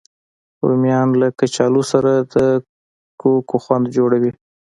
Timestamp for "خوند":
3.63-3.85